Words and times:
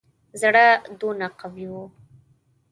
زړه 0.41 0.65
دونه 0.99 1.27
قوي 1.39 1.67
وو. 1.73 1.85